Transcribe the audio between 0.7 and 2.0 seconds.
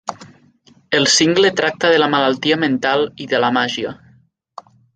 El single tracta de